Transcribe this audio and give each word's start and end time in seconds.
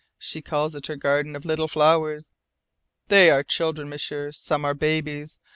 "She 0.17 0.41
calls 0.41 0.73
it 0.73 0.87
her 0.87 0.95
Garden 0.95 1.35
of 1.35 1.45
Little 1.45 1.67
Flowers. 1.67 2.31
They 3.09 3.29
are 3.29 3.43
children, 3.43 3.87
M'sieur. 3.87 4.31
Some 4.31 4.65
are 4.65 4.73
babies. 4.73 5.37